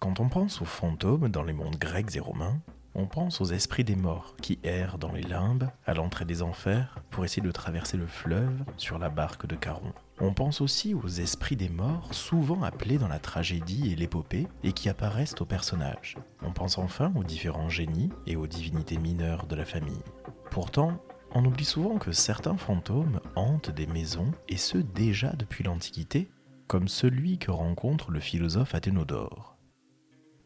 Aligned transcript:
Quand 0.00 0.18
on 0.18 0.30
pense 0.30 0.62
aux 0.62 0.66
fantômes 0.66 1.28
dans 1.28 1.42
les 1.42 1.52
mondes 1.52 1.76
grecs 1.76 2.16
et 2.16 2.20
romains, 2.20 2.58
on 2.94 3.06
pense 3.06 3.42
aux 3.42 3.52
esprits 3.52 3.84
des 3.84 3.96
morts 3.96 4.34
qui 4.40 4.58
errent 4.62 4.96
dans 4.96 5.12
les 5.12 5.20
limbes 5.20 5.68
à 5.84 5.92
l'entrée 5.92 6.24
des 6.24 6.40
enfers 6.40 6.98
pour 7.10 7.22
essayer 7.26 7.42
de 7.42 7.50
traverser 7.50 7.98
le 7.98 8.06
fleuve 8.06 8.64
sur 8.78 8.98
la 8.98 9.10
barque 9.10 9.46
de 9.46 9.56
Caron. 9.56 9.92
On 10.18 10.32
pense 10.32 10.62
aussi 10.62 10.94
aux 10.94 11.06
esprits 11.06 11.54
des 11.54 11.68
morts 11.68 12.14
souvent 12.14 12.62
appelés 12.62 12.96
dans 12.96 13.08
la 13.08 13.18
tragédie 13.18 13.92
et 13.92 13.94
l'épopée 13.94 14.48
et 14.64 14.72
qui 14.72 14.88
apparaissent 14.88 15.38
aux 15.38 15.44
personnages. 15.44 16.16
On 16.40 16.52
pense 16.52 16.78
enfin 16.78 17.12
aux 17.14 17.22
différents 17.22 17.68
génies 17.68 18.10
et 18.26 18.36
aux 18.36 18.46
divinités 18.46 18.96
mineures 18.96 19.46
de 19.46 19.54
la 19.54 19.66
famille. 19.66 20.02
Pourtant, 20.50 20.98
on 21.32 21.44
oublie 21.44 21.66
souvent 21.66 21.98
que 21.98 22.10
certains 22.10 22.56
fantômes 22.56 23.20
hantent 23.36 23.70
des 23.70 23.86
maisons 23.86 24.32
et 24.48 24.56
ce 24.56 24.78
déjà 24.78 25.34
depuis 25.34 25.62
l'Antiquité, 25.62 26.30
comme 26.68 26.88
celui 26.88 27.36
que 27.36 27.50
rencontre 27.50 28.10
le 28.10 28.20
philosophe 28.20 28.74
Athénodore 28.74 29.59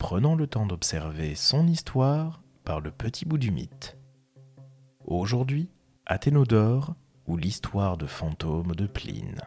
prenons 0.07 0.37
le 0.37 0.47
temps 0.47 0.67
d'observer 0.67 1.35
son 1.35 1.67
histoire 1.67 2.43
par 2.63 2.83
le 2.83 2.91
petit 2.91 3.25
bout 3.25 3.39
du 3.39 3.51
mythe. 3.51 3.97
Aujourd'hui, 5.07 5.71
Athénodore 6.05 6.95
ou 7.27 7.39
l'histoire 7.39 7.97
de 7.97 8.05
fantômes 8.05 8.75
de 8.75 8.87
Pline. 8.87 9.41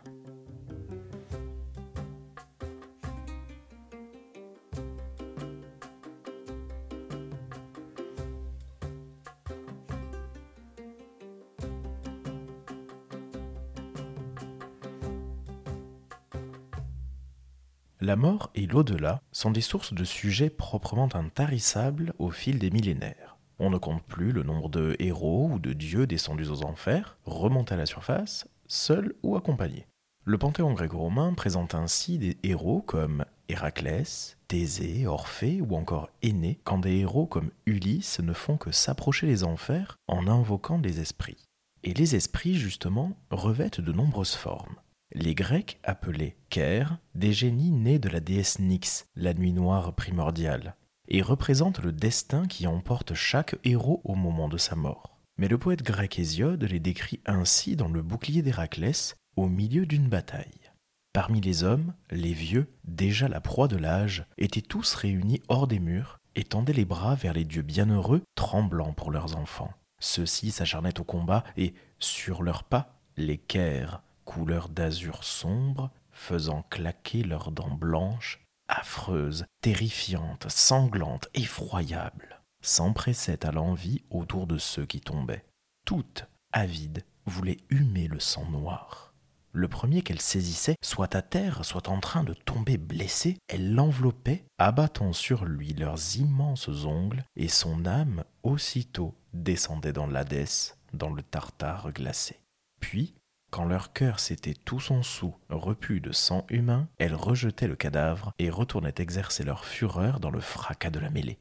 La 17.99 18.15
mort 18.15 18.51
et 18.53 18.67
l'au-delà 18.67 19.23
sont 19.31 19.49
des 19.49 19.61
sources 19.61 19.93
de 19.93 20.03
sujets 20.03 20.51
proprement 20.51 21.09
intarissables 21.15 22.13
au 22.19 22.29
fil 22.29 22.59
des 22.59 22.69
millénaires. 22.69 23.37
On 23.57 23.71
ne 23.71 23.79
compte 23.79 24.03
plus 24.03 24.31
le 24.31 24.43
nombre 24.43 24.69
de 24.69 24.95
héros 24.99 25.49
ou 25.51 25.57
de 25.57 25.73
dieux 25.73 26.05
descendus 26.05 26.49
aux 26.49 26.63
enfers, 26.63 27.17
remontés 27.25 27.73
à 27.73 27.77
la 27.77 27.87
surface, 27.87 28.47
seuls 28.67 29.15
ou 29.23 29.35
accompagnés. 29.35 29.87
Le 30.25 30.37
panthéon 30.37 30.73
gréco-romain 30.73 31.33
présente 31.33 31.73
ainsi 31.73 32.19
des 32.19 32.37
héros 32.43 32.81
comme 32.81 33.25
Héraclès, 33.49 34.37
Thésée, 34.47 35.07
Orphée 35.07 35.59
ou 35.61 35.75
encore 35.75 36.11
Énée, 36.21 36.59
quand 36.65 36.77
des 36.77 36.97
héros 36.97 37.25
comme 37.25 37.49
Ulysse 37.65 38.19
ne 38.19 38.33
font 38.33 38.57
que 38.57 38.71
s'approcher 38.71 39.25
des 39.25 39.43
enfers 39.43 39.95
en 40.07 40.27
invoquant 40.27 40.77
les 40.77 40.99
esprits. 40.99 41.47
Et 41.83 41.95
les 41.95 42.15
esprits, 42.15 42.55
justement, 42.55 43.17
revêtent 43.31 43.81
de 43.81 43.91
nombreuses 43.91 44.35
formes. 44.35 44.75
Les 45.13 45.35
Grecs 45.35 45.79
appelaient 45.83 46.37
Ker 46.49 46.97
des 47.15 47.31
génies 47.31 47.71
nés 47.71 47.99
de 47.99 48.09
la 48.09 48.19
déesse 48.19 48.59
Nyx, 48.59 49.05
la 49.15 49.33
nuit 49.33 49.53
noire 49.53 49.93
primordiale, 49.93 50.75
et 51.07 51.21
représentent 51.21 51.79
le 51.79 51.93
destin 51.93 52.45
qui 52.45 52.67
emporte 52.67 53.13
chaque 53.13 53.55
héros 53.63 54.01
au 54.03 54.15
moment 54.15 54.49
de 54.49 54.57
sa 54.57 54.75
mort. 54.75 55.17
Mais 55.37 55.47
le 55.47 55.57
poète 55.57 55.83
grec 55.83 56.19
Hésiode 56.19 56.63
les 56.63 56.79
décrit 56.79 57.21
ainsi 57.25 57.75
dans 57.75 57.87
le 57.87 58.01
bouclier 58.01 58.41
d'Héraclès, 58.41 59.15
au 59.35 59.47
milieu 59.47 59.85
d'une 59.85 60.09
bataille. 60.09 60.71
Parmi 61.13 61.41
les 61.41 61.63
hommes, 61.63 61.93
les 62.11 62.33
vieux, 62.33 62.67
déjà 62.83 63.27
la 63.27 63.39
proie 63.39 63.67
de 63.67 63.77
l'âge, 63.77 64.25
étaient 64.37 64.61
tous 64.61 64.93
réunis 64.93 65.41
hors 65.47 65.67
des 65.67 65.79
murs 65.79 66.19
et 66.35 66.43
tendaient 66.43 66.73
les 66.73 66.85
bras 66.85 67.15
vers 67.15 67.33
les 67.33 67.45
dieux 67.45 67.61
bienheureux, 67.61 68.21
tremblants 68.35 68.93
pour 68.93 69.11
leurs 69.11 69.37
enfants. 69.37 69.71
Ceux-ci 69.99 70.51
s'acharnaient 70.51 70.99
au 70.99 71.03
combat 71.03 71.43
et, 71.55 71.73
sur 71.99 72.43
leurs 72.43 72.63
pas, 72.63 72.99
les 73.15 73.37
Kers, 73.37 74.03
couleur 74.27 74.67
d'azur 74.67 75.23
sombre, 75.23 75.89
faisant 76.11 76.63
claquer 76.69 77.23
leurs 77.23 77.51
dents 77.51 77.73
blanches, 77.73 78.43
affreuses, 78.67 79.45
terrifiantes, 79.61 80.49
sanglantes, 80.49 81.29
effroyables, 81.33 82.41
s'empressaient 82.61 83.45
à 83.45 83.51
l'envie 83.51 84.03
autour 84.09 84.45
de 84.45 84.57
ceux 84.57 84.85
qui 84.85 84.99
tombaient. 84.99 85.45
Toutes, 85.85 86.27
avides, 86.51 87.05
voulaient 87.25 87.61
humer 87.69 88.09
le 88.09 88.19
sang 88.19 88.45
noir. 88.49 89.13
Le 89.53 89.69
premier 89.69 90.01
qu'elles 90.01 90.21
saisissaient, 90.21 90.75
soit 90.83 91.15
à 91.15 91.21
terre, 91.21 91.63
soit 91.63 91.87
en 91.87 92.01
train 92.01 92.25
de 92.25 92.33
tomber 92.33 92.77
blessé, 92.77 93.37
elles 93.47 93.73
l'enveloppaient, 93.73 94.43
abattant 94.57 95.13
sur 95.13 95.45
lui 95.45 95.73
leurs 95.73 96.17
immenses 96.17 96.67
ongles, 96.85 97.23
et 97.37 97.47
son 97.47 97.85
âme 97.85 98.25
aussitôt 98.43 99.15
descendait 99.33 99.93
dans 99.93 100.05
l'Hadès, 100.05 100.75
dans 100.93 101.09
le 101.09 101.23
Tartare 101.23 101.93
glacé. 101.93 102.41
Puis, 102.81 103.15
quand 103.57 103.65
leur 103.65 103.91
cœur 103.91 104.19
s'était 104.19 104.53
tout 104.53 104.79
son 104.79 105.01
sou 105.01 105.33
repu 105.49 105.99
de 105.99 106.11
sang 106.11 106.45
humain, 106.47 106.87
elles 106.99 107.15
rejetaient 107.15 107.67
le 107.67 107.75
cadavre 107.75 108.31
et 108.37 108.51
retournaient 108.51 108.93
exercer 108.99 109.43
leur 109.43 109.65
fureur 109.65 110.19
dans 110.19 110.29
le 110.29 110.41
fracas 110.41 110.91
de 110.91 110.99
la 110.99 111.09
mêlée. 111.09 111.39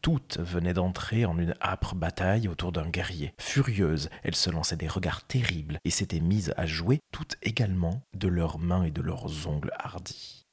Toutes 0.00 0.38
venaient 0.38 0.72
d'entrer 0.72 1.26
en 1.26 1.36
une 1.36 1.54
âpre 1.60 1.94
bataille 1.94 2.48
autour 2.48 2.72
d'un 2.72 2.88
guerrier. 2.88 3.34
Furieuses, 3.38 4.08
elles 4.22 4.34
se 4.34 4.48
lançaient 4.48 4.78
des 4.78 4.88
regards 4.88 5.26
terribles 5.26 5.78
et 5.84 5.90
s'étaient 5.90 6.20
mises 6.20 6.54
à 6.56 6.64
jouer 6.64 7.00
toutes 7.12 7.36
également 7.42 8.00
de 8.14 8.28
leurs 8.28 8.58
mains 8.58 8.84
et 8.84 8.90
de 8.90 9.02
leurs 9.02 9.46
ongles 9.46 9.72
hardis. 9.78 10.46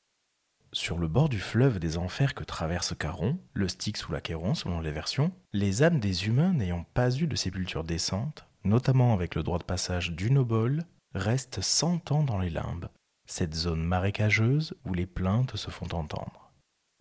Sur 0.73 0.97
le 0.97 1.07
bord 1.07 1.29
du 1.29 1.39
fleuve 1.39 1.79
des 1.79 1.97
enfers 1.97 2.33
que 2.33 2.43
traverse 2.43 2.93
Caron, 2.93 3.39
le 3.53 3.69
Styx 3.69 4.09
ou 4.09 4.11
l'Achéron 4.11 4.53
selon 4.53 4.81
les 4.81 4.91
versions, 4.91 5.31
les 5.53 5.81
âmes 5.81 6.01
des 6.01 6.27
humains 6.27 6.51
n'ayant 6.51 6.83
pas 6.93 7.09
eu 7.15 7.25
de 7.25 7.37
sépulture 7.37 7.85
décente, 7.85 8.45
notamment 8.65 9.13
avec 9.13 9.35
le 9.35 9.43
droit 9.43 9.59
de 9.59 9.63
passage 9.63 10.11
du 10.11 10.29
Nobol, 10.29 10.83
reste 11.15 11.61
cent 11.61 12.11
ans 12.11 12.23
dans 12.23 12.37
les 12.37 12.49
limbes, 12.49 12.89
cette 13.25 13.55
zone 13.55 13.83
marécageuse 13.83 14.75
où 14.85 14.93
les 14.93 15.05
plaintes 15.05 15.55
se 15.55 15.71
font 15.71 15.87
entendre. 15.93 16.51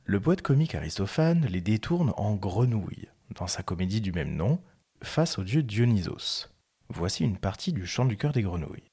Le 0.04 0.20
poète 0.20 0.42
comique 0.42 0.74
Aristophane 0.74 1.46
les 1.46 1.60
détourne 1.60 2.12
en 2.16 2.34
grenouilles, 2.34 3.08
dans 3.34 3.46
sa 3.46 3.62
comédie 3.62 4.00
du 4.00 4.12
même 4.12 4.34
nom, 4.36 4.60
face 5.02 5.38
au 5.38 5.44
dieu 5.44 5.62
Dionysos. 5.62 6.48
Voici 6.88 7.24
une 7.24 7.38
partie 7.38 7.72
du 7.72 7.86
chant 7.86 8.04
du 8.04 8.16
cœur 8.16 8.32
des 8.32 8.42
grenouilles. 8.42 8.84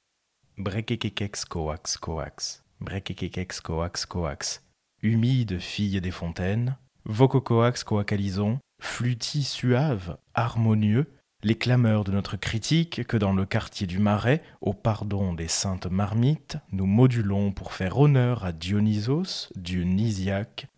Brekekekex 0.58 1.44
coax 1.44 1.96
coax, 1.96 2.64
brekekekex 2.80 3.60
coax 3.60 4.06
coax, 4.06 4.62
humide 5.02 5.58
fille 5.58 6.00
des 6.00 6.10
fontaines, 6.10 6.76
vococoax 7.04 7.84
coacalison, 7.84 8.58
flûtis 8.80 9.44
suave, 9.44 10.18
harmonieux, 10.34 11.10
les 11.44 11.56
clameurs 11.56 12.04
de 12.04 12.12
notre 12.12 12.36
critique 12.36 13.04
que 13.06 13.16
dans 13.16 13.32
le 13.32 13.44
quartier 13.44 13.86
du 13.86 13.98
Marais, 13.98 14.42
au 14.60 14.72
pardon 14.72 15.34
des 15.34 15.48
saintes 15.48 15.86
marmites, 15.86 16.56
nous 16.70 16.86
modulons 16.86 17.52
pour 17.52 17.72
faire 17.72 17.98
honneur 17.98 18.44
à 18.44 18.52
Dionysos, 18.52 19.50
dieu 19.56 19.84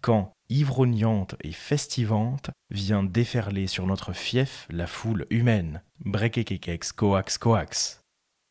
quand, 0.01 0.33
ivrognante 0.49 1.37
et 1.43 1.53
festivante, 1.53 2.51
vient 2.71 3.03
déferler 3.03 3.67
sur 3.67 3.87
notre 3.87 4.13
fief 4.13 4.67
la 4.71 4.87
foule 4.87 5.27
humaine. 5.31 5.83
Brekekekex 6.05 6.93
coax 6.93 7.39
coax. 7.39 8.01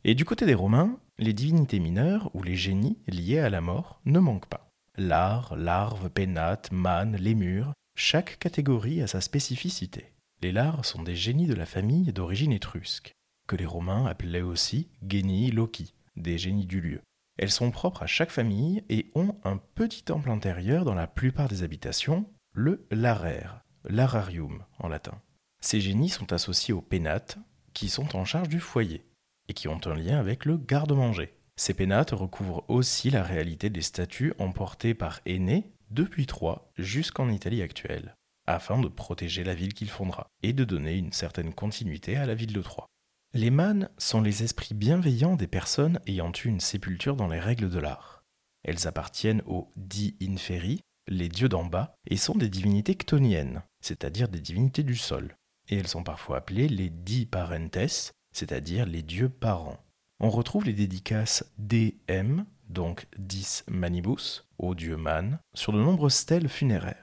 Et 0.03 0.13
du 0.13 0.25
côté 0.25 0.45
des 0.45 0.53
Romains, 0.53 0.97
les 1.17 1.33
divinités 1.33 1.79
mineures 1.79 2.29
ou 2.35 2.43
les 2.43 2.55
génies 2.55 2.97
liés 3.07 3.39
à 3.39 3.49
la 3.49 3.61
mort 3.61 3.99
ne 4.05 4.19
manquent 4.19 4.47
pas. 4.47 4.69
L'art, 4.97 5.55
larve, 5.55 6.09
pénate, 6.09 6.71
manne, 6.71 7.15
lémur, 7.15 7.73
chaque 7.95 8.37
catégorie 8.37 9.01
a 9.01 9.07
sa 9.07 9.21
spécificité. 9.21 10.12
Les 10.43 10.51
Lars 10.51 10.83
sont 10.83 11.03
des 11.03 11.15
génies 11.15 11.47
de 11.47 11.53
la 11.53 11.65
famille 11.65 12.11
d'origine 12.11 12.51
étrusque, 12.51 13.13
que 13.47 13.55
les 13.55 13.65
Romains 13.65 14.05
appelaient 14.07 14.41
aussi 14.41 14.89
genii 15.01 15.51
loci, 15.51 15.93
des 16.17 16.37
génies 16.37 16.65
du 16.65 16.81
lieu. 16.81 16.99
Elles 17.37 17.49
sont 17.49 17.71
propres 17.71 18.03
à 18.03 18.07
chaque 18.07 18.29
famille 18.29 18.83
et 18.89 19.09
ont 19.15 19.37
un 19.45 19.55
petit 19.55 20.03
temple 20.03 20.29
intérieur 20.29 20.83
dans 20.83 20.95
la 20.95 21.07
plupart 21.07 21.47
des 21.47 21.63
habitations, 21.63 22.29
le 22.51 22.85
larère, 22.91 23.63
lararium 23.85 24.65
en 24.79 24.89
latin. 24.89 25.21
Ces 25.61 25.79
génies 25.79 26.09
sont 26.09 26.33
associés 26.33 26.73
aux 26.73 26.81
pénates, 26.81 27.37
qui 27.73 27.87
sont 27.87 28.13
en 28.13 28.25
charge 28.25 28.49
du 28.49 28.59
foyer, 28.59 29.05
et 29.47 29.53
qui 29.53 29.69
ont 29.69 29.79
un 29.85 29.95
lien 29.95 30.19
avec 30.19 30.43
le 30.43 30.57
garde-manger. 30.57 31.37
Ces 31.55 31.73
pénates 31.73 32.11
recouvrent 32.11 32.65
aussi 32.67 33.11
la 33.11 33.23
réalité 33.23 33.69
des 33.69 33.81
statues 33.81 34.33
emportées 34.39 34.93
par 34.93 35.21
Aîné 35.25 35.71
depuis 35.89 36.25
Troie 36.25 36.69
jusqu'en 36.77 37.29
Italie 37.29 37.61
actuelle 37.61 38.17
afin 38.45 38.79
de 38.79 38.87
protéger 38.87 39.43
la 39.43 39.55
ville 39.55 39.73
qu'il 39.73 39.89
fondera 39.89 40.27
et 40.41 40.53
de 40.53 40.63
donner 40.63 40.97
une 40.97 41.13
certaine 41.13 41.53
continuité 41.53 42.15
à 42.17 42.25
la 42.25 42.35
ville 42.35 42.53
de 42.53 42.61
Troie. 42.61 42.87
Les 43.33 43.49
mânes 43.49 43.89
sont 43.97 44.21
les 44.21 44.43
esprits 44.43 44.75
bienveillants 44.75 45.35
des 45.35 45.47
personnes 45.47 45.99
ayant 46.05 46.31
eu 46.31 46.47
une 46.47 46.59
sépulture 46.59 47.15
dans 47.15 47.27
les 47.27 47.39
règles 47.39 47.69
de 47.69 47.79
l'art. 47.79 48.23
Elles 48.63 48.87
appartiennent 48.87 49.41
aux 49.45 49.71
dix 49.75 50.15
inferi, 50.21 50.81
les 51.07 51.29
dieux 51.29 51.49
d'en 51.49 51.65
bas, 51.65 51.95
et 52.07 52.17
sont 52.17 52.35
des 52.35 52.49
divinités 52.49 52.95
ctoniennes, 52.95 53.63
c'est-à-dire 53.81 54.29
des 54.29 54.39
divinités 54.39 54.83
du 54.83 54.95
sol. 54.95 55.35
Et 55.69 55.77
elles 55.77 55.87
sont 55.87 56.03
parfois 56.03 56.37
appelées 56.37 56.67
les 56.67 56.89
dix 56.89 57.25
parentes, 57.25 58.13
c'est-à-dire 58.31 58.85
les 58.85 59.01
dieux 59.01 59.29
parents. 59.29 59.79
On 60.19 60.29
retrouve 60.29 60.65
les 60.65 60.73
dédicaces 60.73 61.43
DM, 61.57 62.41
donc 62.69 63.07
dix 63.17 63.63
manibus, 63.67 64.45
aux 64.57 64.75
dieux 64.75 64.97
mânes, 64.97 65.39
sur 65.53 65.73
de 65.73 65.81
nombreuses 65.81 66.13
stèles 66.13 66.49
funéraires. 66.49 67.02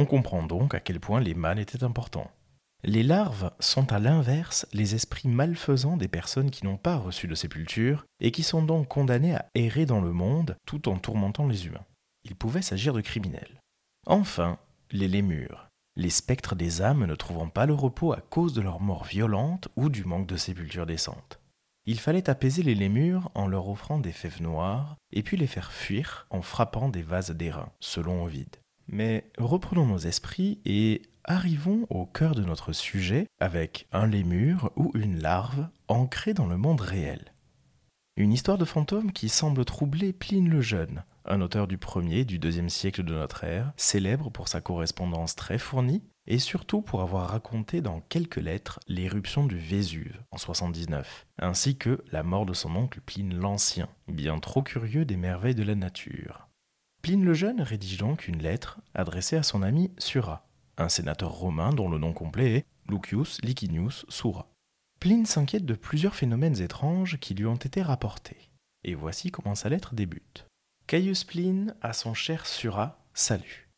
On 0.00 0.06
comprend 0.06 0.42
donc 0.42 0.74
à 0.74 0.80
quel 0.80 0.98
point 0.98 1.20
les 1.20 1.34
mâles 1.34 1.58
étaient 1.58 1.84
importants. 1.84 2.30
Les 2.84 3.02
larves 3.02 3.50
sont 3.60 3.92
à 3.92 3.98
l'inverse 3.98 4.66
les 4.72 4.94
esprits 4.94 5.28
malfaisants 5.28 5.98
des 5.98 6.08
personnes 6.08 6.50
qui 6.50 6.64
n'ont 6.64 6.78
pas 6.78 6.96
reçu 6.96 7.28
de 7.28 7.34
sépulture 7.34 8.06
et 8.18 8.30
qui 8.30 8.42
sont 8.42 8.62
donc 8.62 8.88
condamnées 8.88 9.34
à 9.34 9.44
errer 9.54 9.84
dans 9.84 10.00
le 10.00 10.12
monde 10.12 10.56
tout 10.64 10.88
en 10.88 10.96
tourmentant 10.96 11.46
les 11.46 11.66
humains. 11.66 11.84
Il 12.24 12.34
pouvait 12.34 12.62
s'agir 12.62 12.94
de 12.94 13.02
criminels. 13.02 13.60
Enfin, 14.06 14.58
les 14.90 15.06
lémures, 15.06 15.68
les 15.96 16.08
spectres 16.08 16.54
des 16.54 16.80
âmes 16.80 17.04
ne 17.04 17.14
trouvant 17.14 17.50
pas 17.50 17.66
le 17.66 17.74
repos 17.74 18.14
à 18.14 18.22
cause 18.22 18.54
de 18.54 18.62
leur 18.62 18.80
mort 18.80 19.04
violente 19.04 19.68
ou 19.76 19.90
du 19.90 20.04
manque 20.06 20.28
de 20.28 20.38
sépultures 20.38 20.86
décentes. 20.86 21.40
Il 21.84 22.00
fallait 22.00 22.30
apaiser 22.30 22.62
les 22.62 22.74
lémures 22.74 23.30
en 23.34 23.46
leur 23.46 23.68
offrant 23.68 23.98
des 23.98 24.12
fèves 24.12 24.40
noires, 24.40 24.96
et 25.12 25.22
puis 25.22 25.36
les 25.36 25.46
faire 25.46 25.72
fuir 25.72 26.26
en 26.30 26.40
frappant 26.40 26.88
des 26.88 27.02
vases 27.02 27.32
d'airain, 27.32 27.70
selon 27.80 28.24
Ovide. 28.24 28.56
Mais 28.92 29.30
reprenons 29.38 29.86
nos 29.86 29.98
esprits 29.98 30.60
et 30.64 31.02
arrivons 31.22 31.86
au 31.90 32.06
cœur 32.06 32.34
de 32.34 32.42
notre 32.42 32.72
sujet 32.72 33.26
avec 33.38 33.86
un 33.92 34.06
lémur 34.06 34.72
ou 34.74 34.90
une 34.94 35.20
larve 35.20 35.68
ancrée 35.86 36.34
dans 36.34 36.46
le 36.46 36.56
monde 36.56 36.80
réel. 36.80 37.32
Une 38.16 38.32
histoire 38.32 38.58
de 38.58 38.64
fantôme 38.64 39.12
qui 39.12 39.28
semble 39.28 39.64
troubler 39.64 40.12
Pline 40.12 40.48
le 40.48 40.60
Jeune, 40.60 41.04
un 41.24 41.40
auteur 41.40 41.68
du 41.68 41.78
1er 41.78 42.18
et 42.18 42.24
du 42.24 42.40
2 42.40 42.68
siècle 42.68 43.04
de 43.04 43.14
notre 43.14 43.44
ère, 43.44 43.72
célèbre 43.76 44.28
pour 44.30 44.48
sa 44.48 44.60
correspondance 44.60 45.36
très 45.36 45.58
fournie 45.58 46.02
et 46.26 46.40
surtout 46.40 46.82
pour 46.82 47.00
avoir 47.00 47.28
raconté 47.28 47.80
dans 47.80 48.00
quelques 48.00 48.36
lettres 48.36 48.80
l'éruption 48.88 49.46
du 49.46 49.56
Vésuve 49.56 50.20
en 50.32 50.36
79, 50.36 51.26
ainsi 51.38 51.76
que 51.76 52.02
la 52.10 52.24
mort 52.24 52.44
de 52.44 52.54
son 52.54 52.74
oncle 52.74 53.00
Pline 53.00 53.34
l'Ancien, 53.34 53.88
bien 54.08 54.40
trop 54.40 54.62
curieux 54.62 55.04
des 55.04 55.16
merveilles 55.16 55.54
de 55.54 55.62
la 55.62 55.76
nature. 55.76 56.49
Pline 57.02 57.24
le 57.24 57.32
Jeune 57.32 57.62
rédige 57.62 57.96
donc 57.96 58.28
une 58.28 58.42
lettre 58.42 58.78
adressée 58.94 59.36
à 59.36 59.42
son 59.42 59.62
ami 59.62 59.90
Sura, 59.96 60.46
un 60.76 60.90
sénateur 60.90 61.30
romain 61.30 61.72
dont 61.72 61.88
le 61.88 61.98
nom 61.98 62.12
complet 62.12 62.56
est 62.56 62.66
Lucius 62.88 63.40
Licinius 63.42 64.04
Sura. 64.08 64.50
Pline 65.00 65.24
s'inquiète 65.24 65.64
de 65.64 65.74
plusieurs 65.74 66.14
phénomènes 66.14 66.60
étranges 66.60 67.18
qui 67.18 67.34
lui 67.34 67.46
ont 67.46 67.56
été 67.56 67.80
rapportés. 67.80 68.50
Et 68.84 68.94
voici 68.94 69.30
comment 69.30 69.54
sa 69.54 69.70
lettre 69.70 69.94
débute. 69.94 70.46
Caius 70.86 71.24
Pline 71.24 71.74
à 71.80 71.94
son 71.94 72.12
cher 72.12 72.46
Sura, 72.46 72.98
salut. 73.14 73.70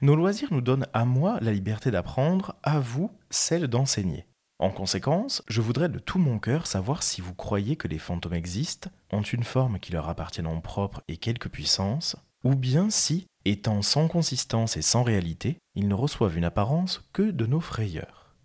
Nos 0.00 0.16
loisirs 0.16 0.52
nous 0.52 0.60
donnent 0.60 0.88
à 0.92 1.04
moi 1.04 1.38
la 1.40 1.52
liberté 1.52 1.92
d'apprendre, 1.92 2.56
à 2.64 2.80
vous 2.80 3.12
celle 3.30 3.68
d'enseigner. 3.68 4.26
En 4.58 4.70
conséquence, 4.70 5.42
je 5.46 5.60
voudrais 5.60 5.88
de 5.88 5.98
tout 6.00 6.18
mon 6.18 6.40
cœur 6.40 6.66
savoir 6.66 7.04
si 7.04 7.20
vous 7.20 7.34
croyez 7.34 7.76
que 7.76 7.86
les 7.86 7.98
fantômes 7.98 8.34
existent, 8.34 8.90
ont 9.12 9.22
une 9.22 9.44
forme 9.44 9.78
qui 9.78 9.92
leur 9.92 10.08
appartient 10.08 10.42
en 10.42 10.60
propre 10.60 11.02
et 11.06 11.16
quelque 11.16 11.48
puissance, 11.48 12.16
ou 12.44 12.54
bien 12.54 12.90
si, 12.90 13.26
étant 13.44 13.82
sans 13.82 14.06
consistance 14.06 14.76
et 14.76 14.82
sans 14.82 15.02
réalité, 15.02 15.58
ils 15.74 15.88
ne 15.88 15.94
reçoivent 15.94 16.36
une 16.36 16.44
apparence 16.44 17.02
que 17.12 17.22
de 17.22 17.46
nos 17.46 17.60
frayeurs. 17.60 18.36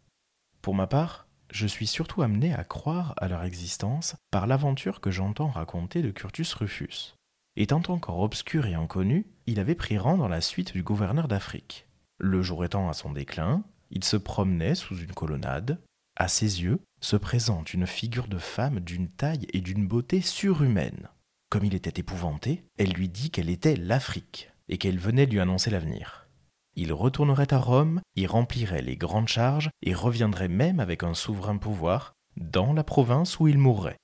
Pour 0.62 0.74
ma 0.74 0.88
part, 0.88 1.28
je 1.52 1.68
suis 1.68 1.88
surtout 1.88 2.22
amené 2.22 2.54
à 2.54 2.64
croire 2.64 3.14
à 3.18 3.28
leur 3.28 3.44
existence 3.44 4.16
par 4.32 4.48
l'aventure 4.48 5.02
que 5.02 5.12
j'entends 5.12 5.50
raconter 5.50 6.02
de 6.02 6.12
Curtus 6.12 6.54
Rufus. 6.54 7.16
Étant 7.56 7.82
encore 7.90 8.20
obscur 8.20 8.66
et 8.68 8.76
inconnu, 8.76 9.26
il 9.48 9.60
avait 9.60 9.76
pris 9.76 9.98
rang 9.98 10.18
dans 10.18 10.28
la 10.28 10.42
suite 10.42 10.74
du 10.74 10.84
gouverneur 10.84 11.28
d'Afrique. 11.28 11.88
Le 12.20 12.42
jour 12.42 12.64
étant 12.64 12.90
à 12.90 12.94
son 12.94 13.12
déclin, 13.12 13.64
il 13.92 14.04
se 14.04 14.18
promenait 14.18 14.76
sous 14.76 14.98
une 14.98 15.14
colonnade. 15.14 15.80
À 16.16 16.28
ses 16.28 16.62
yeux 16.62 16.80
se 17.02 17.16
présente 17.16 17.74
une 17.74 17.88
figure 17.88 18.28
de 18.28 18.38
femme 18.38 18.80
d'une 18.80 19.10
taille 19.10 19.48
et 19.54 19.62
d'une 19.62 19.88
beauté 19.88 20.22
surhumaine. 20.22 21.10
Comme 21.50 21.66
il 21.66 21.74
était 21.74 22.00
épouvanté, 22.00 22.64
elle 22.78 22.92
lui 22.92 23.10
dit 23.10 23.32
qu'elle 23.32 23.50
était 23.50 23.76
l'Afrique 23.76 24.52
et 24.68 24.78
qu'elle 24.78 25.00
venait 25.00 25.26
lui 25.26 25.40
annoncer 25.40 25.72
l'avenir. 25.72 26.28
Il 26.76 26.94
retournerait 26.94 27.52
à 27.54 27.58
Rome, 27.58 28.02
y 28.16 28.28
remplirait 28.28 28.84
les 28.84 28.96
grandes 28.96 29.28
charges 29.28 29.72
et 29.82 29.96
reviendrait 29.96 30.48
même 30.48 30.80
avec 30.80 31.04
un 31.04 31.16
souverain 31.16 31.58
pouvoir 31.58 32.14
dans 32.38 32.72
la 32.74 32.84
province 32.84 33.40
où 33.40 33.48
il 33.48 33.58
mourrait. 33.58 33.98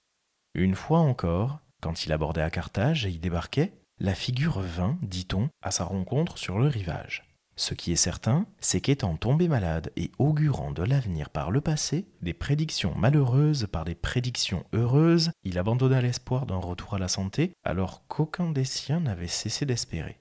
Une 0.56 0.74
fois 0.74 1.00
encore, 1.00 1.60
quand 1.82 2.06
il 2.06 2.12
abordait 2.12 2.42
à 2.42 2.50
Carthage 2.50 3.06
et 3.06 3.12
y 3.12 3.20
débarquait, 3.20 3.74
la 4.00 4.16
figure 4.16 4.60
vint, 4.60 4.98
dit-on, 5.04 5.50
à 5.62 5.70
sa 5.70 5.84
rencontre 5.84 6.40
sur 6.40 6.58
le 6.58 6.68
rivage. 6.68 7.24
Ce 7.58 7.74
qui 7.74 7.94
est 7.94 7.98
certain, 7.98 8.46
c'est 8.60 8.82
qu'étant 8.82 9.16
tombé 9.16 9.48
malade 9.48 9.92
et 9.96 10.12
augurant 10.20 10.72
de 10.72 10.84
l'avenir 10.84 11.30
par 11.30 11.52
le 11.52 11.62
passé, 11.62 12.06
des 12.22 12.34
prédictions 12.34 12.94
malheureuses 12.96 13.68
par 13.72 13.86
des 13.86 13.96
prédictions 13.96 14.66
heureuses, 14.74 15.32
il 15.44 15.58
abandonna 15.58 16.02
l'espoir 16.02 16.46
d'un 16.46 16.58
retour 16.58 16.96
à 16.96 17.00
la 17.00 17.08
santé, 17.08 17.54
alors 17.64 18.06
qu'aucun 18.08 18.52
des 18.52 18.66
siens 18.66 19.00
n'avait 19.00 19.28
cessé 19.28 19.66
d'espérer. 19.66 20.20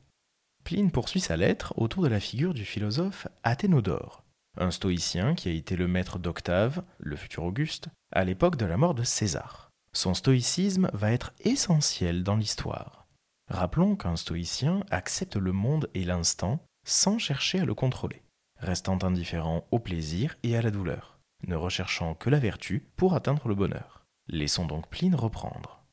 Pline 0.63 0.93
poursuit 0.93 1.21
sa 1.21 1.37
lettre 1.37 1.75
autour 1.77 2.05
de 2.05 2.09
la 2.09 2.21
figure 2.21 2.55
du 2.55 2.65
philosophe 2.65 3.27
Athénodore, 3.43 4.23
un 4.57 4.71
stoïcien 4.71 5.35
qui 5.35 5.49
a 5.49 5.53
été 5.53 5.75
le 5.75 5.89
maître 5.89 6.21
d'Octave, 6.21 6.85
le 6.99 7.17
futur 7.17 7.43
Auguste, 7.43 7.89
à 8.13 8.25
l'époque 8.25 8.57
de 8.57 8.65
la 8.65 8.77
mort 8.77 8.95
de 8.95 9.03
César. 9.03 9.71
Son 9.93 10.15
stoïcisme 10.15 10.89
va 10.93 11.11
être 11.11 11.33
essentiel 11.41 12.23
dans 12.23 12.37
l'histoire. 12.37 13.07
Rappelons 13.49 13.97
qu'un 13.97 14.17
stoïcien 14.17 14.85
accepte 14.91 15.37
le 15.37 15.53
monde 15.53 15.91
et 15.95 16.05
l'instant 16.05 16.65
sans 16.85 17.19
chercher 17.19 17.61
à 17.61 17.65
le 17.65 17.75
contrôler, 17.75 18.23
restant 18.59 18.99
indifférent 19.03 19.67
au 19.71 19.79
plaisir 19.79 20.37
et 20.43 20.57
à 20.57 20.63
la 20.63 20.71
douleur, 20.71 21.19
ne 21.47 21.57
recherchant 21.57 22.15
que 22.15 22.31
la 22.31 22.39
vertu 22.39 22.89
pour 22.97 23.15
atteindre 23.15 23.49
le 23.49 23.55
bonheur. 23.55 24.07
Laissons 24.29 24.67
donc 24.67 24.89
Pline 24.89 25.15
reprendre. 25.15 25.85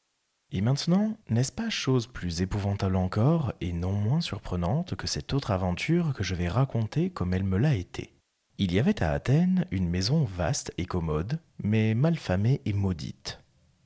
Et 0.53 0.61
maintenant, 0.61 1.17
n'est-ce 1.29 1.51
pas 1.51 1.69
chose 1.69 2.07
plus 2.07 2.41
épouvantable 2.41 2.97
encore 2.97 3.53
et 3.61 3.71
non 3.71 3.93
moins 3.93 4.21
surprenante 4.21 4.95
que 4.95 5.07
cette 5.07 5.33
autre 5.33 5.51
aventure 5.51 6.13
que 6.13 6.23
je 6.23 6.35
vais 6.35 6.49
raconter 6.49 7.09
comme 7.09 7.33
elle 7.33 7.45
me 7.45 7.57
l'a 7.57 7.75
été? 7.75 8.13
Il 8.57 8.73
y 8.73 8.79
avait 8.79 9.01
à 9.01 9.11
Athènes 9.11 9.65
une 9.71 9.89
maison 9.89 10.23
vaste 10.23 10.73
et 10.77 10.85
commode, 10.85 11.39
mais 11.63 11.93
malfamée 11.93 12.61
et 12.65 12.73
maudite. 12.73 13.41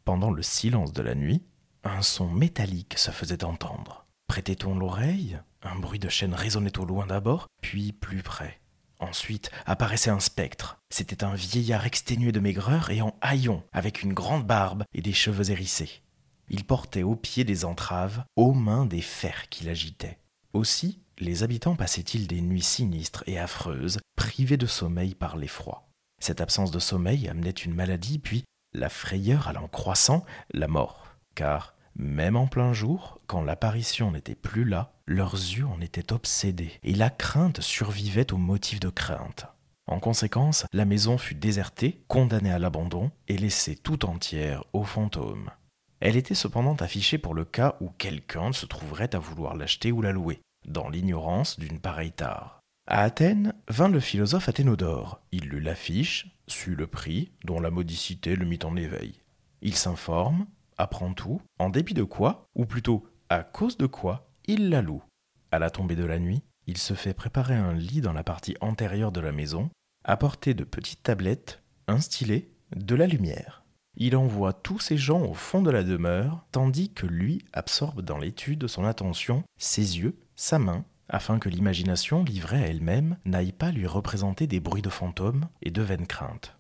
Pendant 0.06 0.31
le 0.31 0.42
silence 0.42 0.92
de 0.92 1.04
la 1.04 1.16
nuit, 1.16 1.44
un 1.84 2.02
son 2.02 2.30
métallique 2.30 2.98
se 2.98 3.12
faisait 3.12 3.44
entendre. 3.44 4.06
Prêtait-on 4.28 4.75
l'oreille? 4.78 5.40
Un 5.66 5.80
bruit 5.80 6.00
de 6.00 6.10
chaîne 6.10 6.36
résonnait 6.36 6.78
au 6.78 6.86
loin 6.86 7.08
d'abord, 7.08 7.48
puis 7.62 7.92
plus 7.92 8.22
près. 8.22 8.62
Ensuite 9.00 9.50
apparaissait 9.66 10.12
un 10.12 10.20
spectre. 10.20 10.78
C'était 10.90 11.24
un 11.24 11.34
vieillard 11.34 11.86
exténué 11.86 12.32
de 12.32 12.40
maigreur 12.40 12.92
et 12.92 13.02
en 13.02 13.16
haillons, 13.22 13.64
avec 13.74 14.04
une 14.04 14.14
grande 14.14 14.46
barbe 14.46 14.84
et 14.94 15.02
des 15.02 15.12
cheveux 15.12 15.50
hérissés. 15.50 16.04
Il 16.50 16.66
portait 16.66 17.04
aux 17.04 17.16
pieds 17.16 17.44
des 17.44 17.66
entraves, 17.66 18.24
aux 18.36 18.54
mains 18.54 18.86
des 18.86 19.02
fers 19.02 19.50
qui 19.50 19.64
l'agitaient. 19.64 20.20
Aussi, 20.54 21.02
les 21.18 21.44
habitants 21.44 21.76
passaient-ils 21.76 22.28
des 22.28 22.42
nuits 22.42 22.62
sinistres 22.62 23.24
et 23.26 23.40
affreuses, 23.40 24.00
privés 24.16 24.58
de 24.58 24.68
sommeil 24.68 25.16
par 25.16 25.36
l'effroi. 25.36 25.90
Cette 26.22 26.42
absence 26.42 26.72
de 26.72 26.80
sommeil 26.80 27.28
amenait 27.28 27.50
une 27.50 27.74
maladie, 27.74 28.20
puis 28.20 28.46
la 28.74 28.90
frayeur 28.90 29.48
allant 29.48 29.68
croissant, 29.68 30.26
la 30.54 30.68
mort. 30.68 31.18
Car, 31.34 31.75
même 31.95 32.36
en 32.36 32.47
plein 32.47 32.74
jour, 32.74 33.19
quand 33.27 33.42
l'apparition 33.42 34.12
n'était 34.12 34.36
plus 34.36 34.65
là, 34.65 34.94
leurs 35.07 35.33
yeux 35.33 35.65
en 35.65 35.81
étaient 35.81 36.13
obsédés, 36.13 36.71
et 36.83 36.94
la 36.94 37.09
crainte 37.09 37.62
survivait 37.62 38.33
au 38.33 38.38
motif 38.38 38.80
de 38.80 38.90
crainte. 38.90 39.47
En 39.87 39.99
conséquence, 39.99 40.66
la 40.73 40.85
maison 40.85 41.18
fut 41.18 41.35
désertée, 41.35 42.04
condamnée 42.07 42.52
à 42.52 42.59
l'abandon, 42.59 43.11
et 43.28 43.37
laissée 43.37 43.75
tout 43.75 44.06
entière 44.06 44.64
aux 44.73 44.83
fantômes. 44.83 45.52
Elle 45.99 46.18
était 46.18 46.35
cependant 46.35 46.75
affichée 46.75 47.18
pour 47.18 47.33
le 47.33 47.45
cas 47.45 47.75
où 47.80 47.90
quelqu'un 47.90 48.52
se 48.52 48.66
trouverait 48.66 49.16
à 49.16 49.19
vouloir 49.19 49.56
l'acheter 49.56 49.92
ou 49.92 50.02
la 50.02 50.11
louer, 50.11 50.40
dans 50.68 50.90
l'ignorance 50.90 51.59
d'une 51.59 51.80
pareille 51.80 52.11
tare. 52.11 52.59
À 52.87 53.02
Athènes 53.02 53.54
vint 53.68 53.90
le 53.90 53.99
philosophe 53.99 54.49
Athénodore. 54.49 55.21
Il 55.31 55.45
lut 55.45 55.61
l'affiche, 55.61 56.37
sut 56.47 56.75
le 56.75 56.87
prix, 56.87 57.31
dont 57.44 57.59
la 57.59 57.71
modicité 57.71 58.35
le 58.35 58.45
mit 58.45 58.59
en 58.64 58.75
éveil. 58.75 59.21
Il 59.61 59.75
s'informe, 59.75 60.45
apprend 60.78 61.14
tout, 61.14 61.42
en 61.60 61.70
dépit 61.70 61.94
de 61.94 62.04
quoi, 62.04 62.48
ou 62.56 62.66
plutôt 62.66 63.08
à 63.30 63.44
cause 63.44 63.78
de 63.78 63.88
quoi, 63.88 64.30
il 64.46 64.70
la 64.70 64.82
loue. 64.82 65.04
À 65.52 65.60
la 65.60 65.70
tombée 65.70 65.96
de 65.96 66.06
la 66.06 66.20
nuit, 66.20 66.44
il 66.68 66.78
se 66.78 66.94
fait 66.94 67.14
préparer 67.14 67.56
un 67.56 67.74
lit 67.74 68.02
dans 68.02 68.14
la 68.14 68.24
partie 68.24 68.56
antérieure 68.62 69.12
de 69.12 69.22
la 69.22 69.32
maison, 69.32 69.70
apporter 70.04 70.54
de 70.54 70.64
petites 70.64 71.04
tablettes, 71.04 71.62
un 71.88 72.00
stylet, 72.00 72.50
de 72.76 72.96
la 72.96 73.08
lumière. 73.08 73.64
Il 73.98 74.16
envoie 74.18 74.54
tous 74.54 74.80
ces 74.80 74.98
gens 74.98 75.22
au 75.22 75.34
fond 75.34 75.62
de 75.62 75.72
la 75.72 75.84
demeure, 75.84 76.46
tandis 76.52 76.92
que 76.92 77.06
lui 77.06 77.46
absorbe 77.54 78.02
dans 78.02 78.18
l'étude 78.18 78.68
son 78.68 78.84
attention, 78.84 79.44
ses 79.58 80.00
yeux, 80.00 80.18
sa 80.36 80.60
main, 80.60 80.84
afin 81.08 81.40
que 81.40 81.50
l'imagination 81.50 82.24
livrée 82.24 82.64
à 82.64 82.68
elle-même 82.68 83.18
n'aille 83.26 83.54
pas 83.54 83.72
lui 83.72 83.88
représenter 83.88 84.48
des 84.48 84.60
bruits 84.60 84.82
de 84.82 84.90
fantômes 84.90 85.48
et 85.62 85.72
de 85.72 85.82
vaines 85.82 86.08
craintes. 86.08 86.58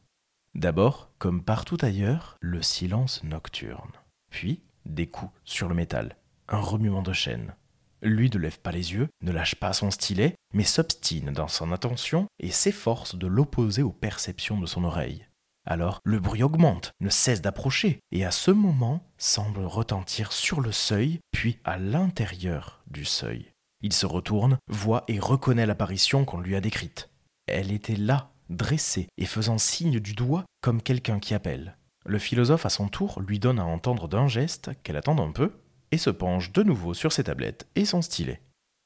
D'abord, 0.53 1.11
comme 1.17 1.43
partout 1.43 1.77
ailleurs, 1.81 2.37
le 2.39 2.61
silence 2.61 3.23
nocturne. 3.23 3.91
Puis, 4.35 4.59
des 4.85 5.07
coups 5.07 5.31
sur 5.45 5.69
le 5.69 5.75
métal, 5.75 6.17
un 6.49 6.59
remuement 6.59 7.01
de 7.01 7.13
chaîne. 7.13 7.55
Lui 8.01 8.29
ne 8.29 8.37
lève 8.37 8.59
pas 8.59 8.73
les 8.73 8.91
yeux, 8.91 9.07
ne 9.21 9.31
lâche 9.31 9.55
pas 9.55 9.71
son 9.71 9.91
stylet, 9.91 10.35
mais 10.53 10.65
s'obstine 10.65 11.31
dans 11.31 11.47
son 11.47 11.71
attention 11.71 12.27
et 12.39 12.51
s'efforce 12.51 13.15
de 13.15 13.27
l'opposer 13.27 13.81
aux 13.81 13.93
perceptions 13.93 14.59
de 14.59 14.65
son 14.65 14.83
oreille. 14.83 15.25
Alors 15.65 16.01
le 16.03 16.19
bruit 16.19 16.43
augmente, 16.43 16.91
ne 16.99 17.07
cesse 17.07 17.41
d'approcher, 17.41 18.01
et 18.11 18.25
à 18.25 18.31
ce 18.31 18.51
moment 18.51 19.09
semble 19.17 19.63
retentir 19.63 20.33
sur 20.33 20.59
le 20.59 20.73
seuil, 20.73 21.21
puis 21.31 21.57
à 21.63 21.77
l'intérieur 21.77 22.83
du 22.87 23.05
seuil. 23.05 23.53
Il 23.79 23.93
se 23.93 24.05
retourne, 24.05 24.57
voit 24.67 25.05
et 25.07 25.17
reconnaît 25.17 25.65
l'apparition 25.65 26.25
qu'on 26.25 26.41
lui 26.41 26.57
a 26.57 26.61
décrite. 26.61 27.09
Elle 27.47 27.71
était 27.71 27.95
là, 27.95 28.33
dressée 28.49 29.07
et 29.17 29.27
faisant 29.27 29.57
signe 29.57 30.01
du 30.01 30.13
doigt 30.13 30.43
comme 30.59 30.81
quelqu'un 30.81 31.19
qui 31.19 31.33
appelle. 31.33 31.77
Le 32.05 32.19
philosophe 32.19 32.67
à 32.67 32.69
son 32.69 32.87
tour 32.87 33.19
lui 33.19 33.39
donne 33.39 33.59
à 33.59 33.65
entendre 33.65 34.07
d'un 34.07 34.27
geste 34.27 34.71
qu'elle 34.83 34.97
attende 34.97 35.19
un 35.19 35.31
peu 35.31 35.59
et 35.91 35.97
se 35.97 36.11
penche 36.11 36.51
de 36.51 36.61
nouveau 36.61 36.93
sur 36.93 37.11
ses 37.11 37.23
tablettes 37.23 37.67
et 37.75 37.83
son 37.83 38.03
stylet. 38.03 38.41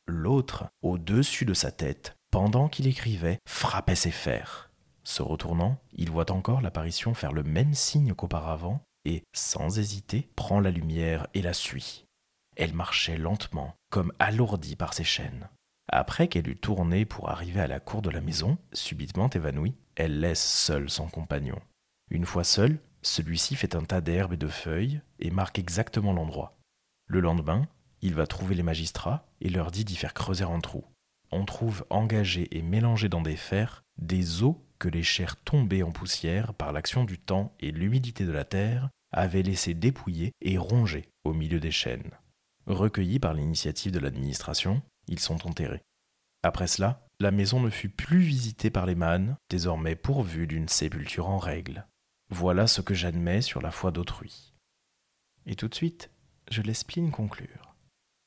L'autre, 0.08 0.68
au-dessus 0.82 1.46
de 1.46 1.54
sa 1.54 1.72
tête, 1.72 2.16
pendant 2.32 2.70
qu'il 2.70 2.88
écrivait, 2.88 3.40
frappait 3.46 3.96
ses 3.96 4.12
fers. 4.12 4.72
Se 5.04 5.22
retournant, 5.22 5.82
il 5.94 6.10
voit 6.10 6.32
encore 6.32 6.62
l'apparition 6.62 7.14
faire 7.14 7.34
le 7.34 7.44
même 7.44 7.74
signe 7.74 8.14
qu'auparavant 8.14 8.82
et, 9.04 9.24
sans 9.34 9.80
hésiter, 9.80 10.30
prend 10.36 10.62
la 10.62 10.72
lumière 10.72 11.28
et 11.34 11.42
la 11.42 11.54
suit. 11.54 12.06
Elle 12.56 12.74
marchait 12.74 13.18
lentement, 13.18 13.76
comme 13.90 14.14
alourdie 14.20 14.76
par 14.76 14.94
ses 14.94 15.04
chaînes. 15.04 15.50
Après 15.92 16.28
qu'elle 16.28 16.48
eut 16.48 16.60
tourné 16.60 17.06
pour 17.06 17.30
arriver 17.30 17.60
à 17.60 17.68
la 17.68 17.80
cour 17.80 18.02
de 18.02 18.10
la 18.10 18.22
maison, 18.22 18.58
subitement 18.74 19.30
évanouie, 19.30 19.76
elle 19.96 20.20
laisse 20.20 20.44
seule 20.44 20.90
son 20.90 21.08
compagnon. 21.08 21.60
Une 22.12 22.26
fois 22.26 22.44
seul, 22.44 22.80
celui-ci 23.01 23.56
fait 23.56 23.75
un 23.75 23.84
tas 23.84 24.01
d'herbes 24.01 24.34
et 24.34 24.38
de 24.38 24.48
feuilles 24.48 25.01
et 25.20 25.32
marque 25.32 25.60
exactement 25.60 26.13
l'endroit. 26.13 26.58
Le 27.08 27.20
lendemain, 27.20 27.68
il 28.01 28.13
va 28.13 28.27
trouver 28.27 28.56
les 28.56 28.63
magistrats 28.63 29.25
et 29.41 29.50
leur 29.50 29.72
dit 29.72 29.86
d'y 29.86 29.96
faire 29.96 30.13
creuser 30.13 30.44
un 30.44 30.60
trou. 30.60 30.86
On 31.32 31.46
trouve 31.46 31.86
engagés 31.89 32.48
et 32.58 32.62
mélangés 32.62 33.10
dans 33.10 33.22
des 33.22 33.36
fers 33.36 33.84
des 33.98 34.44
os 34.44 34.56
que 34.79 34.89
les 34.89 35.03
chairs 35.03 35.36
tombées 35.36 35.84
en 35.84 35.91
poussière 35.91 36.53
par 36.53 36.72
l'action 36.72 37.03
du 37.03 37.18
temps 37.18 37.53
et 37.60 37.72
l'humidité 37.72 38.25
de 38.25 38.32
la 38.32 38.46
terre 38.46 38.89
avaient 39.12 39.44
laissé 39.44 39.74
dépouiller 39.74 40.32
et 40.41 40.58
ronger 40.58 41.10
au 41.24 41.34
milieu 41.34 41.60
des 41.60 41.72
chênes. 41.72 42.12
Recueillis 42.65 43.20
par 43.20 43.34
l'initiative 43.34 43.91
de 43.91 44.00
l'administration, 44.00 44.82
ils 45.08 45.20
sont 45.20 45.48
enterrés. 45.48 45.82
Après 46.44 46.68
cela, 46.68 47.06
la 47.20 47.32
maison 47.32 47.60
ne 47.60 47.70
fut 47.70 47.89
plus 47.89 48.20
visitée 48.20 48.70
par 48.70 48.86
les 48.86 48.96
mânes, 48.96 49.36
désormais 49.50 49.96
pourvue 49.96 50.48
d'une 50.48 50.70
sépulture 50.70 51.27
en 51.27 51.38
règle. 51.38 51.86
Voilà 52.30 52.68
ce 52.68 52.82
que 52.82 52.94
j'admets 52.94 53.42
sur 53.42 53.62
la 53.62 53.72
foi 53.72 53.92
d'autrui. 53.92 54.54
Et 55.48 55.56
tout 55.56 55.68
de 55.68 55.76
suite, 55.76 56.12
je 56.52 56.62
laisse 56.62 56.84
Pline 56.84 57.10
conclure. 57.10 57.76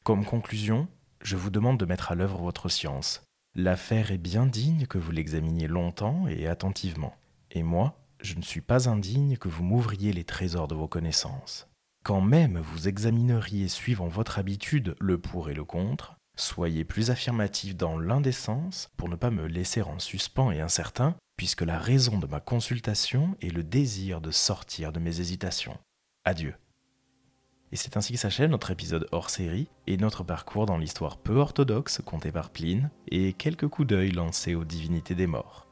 Comme 0.05 0.25
conclusion, 0.25 0.89
je 1.23 1.37
vous 1.37 1.51
demande 1.51 1.79
de 1.79 1.85
mettre 1.85 2.11
à 2.11 2.17
l'œuvre 2.17 2.39
votre 2.39 2.69
science. 2.69 3.23
L'affaire 3.55 4.11
est 4.11 4.19
bien 4.19 4.47
digne 4.47 4.87
que 4.87 4.99
vous 4.99 5.13
l'examiniez 5.13 5.69
longtemps 5.69 6.27
et 6.27 6.49
attentivement. 6.49 7.15
Et 7.53 7.63
moi, 7.63 8.03
je 8.21 8.35
ne 8.35 8.43
suis 8.43 8.61
pas 8.61 8.89
indigne 8.89 9.37
que 9.37 9.49
vous 9.49 9.63
m'ouvriez 9.63 10.13
les 10.13 10.25
trésors 10.25 10.67
de 10.67 10.75
vos 10.75 10.89
connaissances. 10.89 11.69
Quand 12.05 12.21
même 12.21 12.59
vous 12.59 12.89
examineriez 12.89 13.69
suivant 13.69 14.09
votre 14.09 14.41
habitude 14.41 14.97
le 14.99 15.19
pour 15.19 15.49
et 15.49 15.55
le 15.55 15.65
contre, 15.65 16.17
soyez 16.37 16.85
plus 16.85 17.11
affirmatif 17.11 17.77
dans 17.77 17.99
l'un 17.99 18.21
des 18.21 18.33
sens 18.33 18.91
pour 18.97 19.09
ne 19.09 19.15
pas 19.15 19.31
me 19.31 19.47
laisser 19.47 19.83
en 19.83 20.01
suspens 20.01 20.51
et 20.51 20.61
incertain, 20.61 21.15
puisque 21.43 21.63
la 21.63 21.77
raison 21.77 22.21
de 22.21 22.29
ma 22.29 22.39
consultation 22.39 23.37
est 23.43 23.53
le 23.53 23.65
désir 23.65 24.21
de 24.21 24.31
sortir 24.31 24.93
de 24.93 25.01
mes 25.01 25.19
hésitations. 25.19 25.77
Adieu. 26.25 26.55
Et 27.73 27.77
c'est 27.77 27.97
ainsi 27.97 28.13
que 28.13 28.19
s'achève 28.21 28.49
notre 28.49 28.71
épisode 28.71 29.09
hors 29.11 29.29
série 29.29 29.67
et 29.89 29.97
notre 29.97 30.23
parcours 30.23 30.67
dans 30.67 30.79
l'histoire 30.79 31.17
peu 31.17 31.35
orthodoxe 31.35 32.01
contée 32.07 32.31
par 32.31 32.51
Pline 32.51 32.91
et 33.11 33.33
quelques 33.33 33.67
coups 33.67 33.89
d'œil 33.89 34.13
lancés 34.13 34.55
aux 34.55 34.63
divinités 34.63 35.17
des 35.17 35.27
morts. 35.27 35.67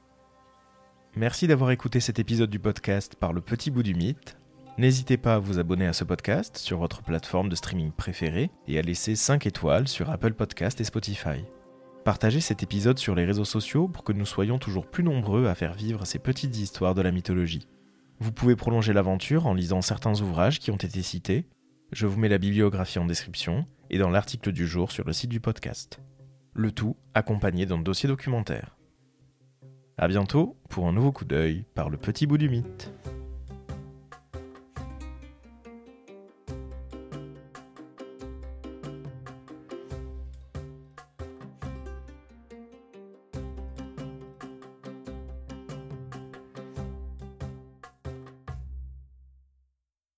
Merci 1.15 1.47
d'avoir 1.47 1.71
écouté 1.71 2.01
cet 2.01 2.19
épisode 2.19 2.51
du 2.51 2.59
podcast 2.59 3.15
par 3.15 3.33
le 3.33 3.41
petit 3.41 3.71
bout 3.71 3.85
du 3.85 3.95
mythe. 3.95 4.37
N'hésitez 4.77 5.19
pas 5.19 5.37
à 5.37 5.39
vous 5.39 5.61
abonner 5.61 5.87
à 5.87 5.93
ce 5.93 6.03
podcast 6.03 6.59
sur 6.59 6.79
votre 6.79 7.01
plateforme 7.01 7.49
de 7.49 7.55
streaming 7.55 7.93
préférée 7.93 8.51
et 8.67 8.77
à 8.77 8.83
laisser 8.83 9.15
5 9.15 9.47
étoiles 9.47 9.87
sur 9.87 10.11
Apple 10.11 10.35
Podcast 10.35 10.81
et 10.81 10.85
Spotify. 10.85 11.45
Partagez 12.05 12.41
cet 12.41 12.63
épisode 12.63 12.99
sur 12.99 13.15
les 13.15 13.25
réseaux 13.25 13.45
sociaux 13.45 13.89
pour 13.89 14.05
que 14.05 14.13
nous 14.13 14.27
soyons 14.27 14.59
toujours 14.59 14.87
plus 14.87 15.05
nombreux 15.05 15.47
à 15.47 15.55
faire 15.55 15.75
vivre 15.75 16.07
ces 16.07 16.19
petites 16.19 16.57
histoires 16.57 16.95
de 16.95 17.03
la 17.03 17.13
mythologie. 17.13 17.69
Vous 18.19 18.33
pouvez 18.33 18.57
prolonger 18.57 18.93
l'aventure 18.93 19.47
en 19.47 19.55
lisant 19.55 19.83
certains 19.83 20.21
ouvrages 20.21 20.59
qui 20.59 20.71
ont 20.71 20.77
été 20.77 21.03
cités 21.03 21.47
je 21.93 22.07
vous 22.07 22.21
mets 22.21 22.29
la 22.29 22.39
bibliographie 22.39 23.01
en 23.01 23.05
description 23.05 23.67
et 23.91 23.99
dans 23.99 24.11
l'article 24.11 24.53
du 24.53 24.65
jour 24.65 24.93
sur 24.93 25.05
le 25.05 25.13
site 25.13 25.31
du 25.31 25.41
podcast. 25.41 26.01
Le 26.55 26.71
tout 26.71 26.97
accompagné 27.15 27.67
d'un 27.67 27.79
dossier 27.79 28.09
documentaire. 28.09 28.77
A 29.99 30.07
bientôt 30.07 30.57
pour 30.69 30.87
un 30.87 30.93
nouveau 30.93 31.11
coup 31.11 31.25
d'œil 31.25 31.65
par 31.75 31.91
le 31.91 31.97
petit 31.97 32.27
bout 32.27 32.39
du 32.39 32.49
mythe. 32.49 32.93